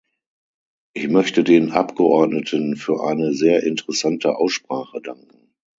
Ich 0.95 1.09
möchte 1.09 1.43
den 1.43 1.73
Abgeordneten 1.73 2.75
für 2.75 3.03
eine 3.03 3.35
sehr 3.35 3.61
interessante 3.61 4.35
Aussprache 4.35 4.99
danken. 4.99 5.53